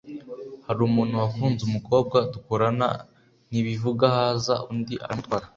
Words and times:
hari 0.65 0.79
umuntu 0.89 1.13
wakunze 1.21 1.61
umukobwa 1.65 2.17
dukorana 2.33 2.87
ntibivuga 3.49 4.05
haza 4.15 4.55
undi 4.71 4.95
aramutwara 5.05 5.45